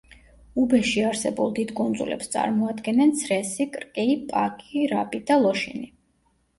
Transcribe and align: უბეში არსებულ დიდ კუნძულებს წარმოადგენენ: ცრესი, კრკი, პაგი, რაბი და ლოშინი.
უბეში 0.61 1.03
არსებულ 1.09 1.53
დიდ 1.59 1.75
კუნძულებს 1.81 2.33
წარმოადგენენ: 2.37 3.15
ცრესი, 3.23 3.71
კრკი, 3.79 4.11
პაგი, 4.35 4.91
რაბი 4.97 5.25
და 5.33 5.43
ლოშინი. 5.49 5.91